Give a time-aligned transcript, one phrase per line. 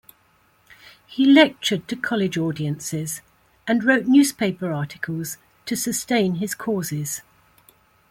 [1.05, 3.21] He lectured to college audiences
[3.67, 7.21] and wrote newspaper articles to sustain his causes.